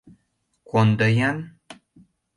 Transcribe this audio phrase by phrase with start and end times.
[0.69, 1.37] Кондо-ян.